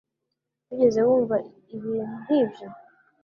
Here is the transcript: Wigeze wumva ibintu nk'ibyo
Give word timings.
Wigeze 0.69 0.99
wumva 1.07 1.35
ibintu 1.75 2.11
nk'ibyo 2.21 2.67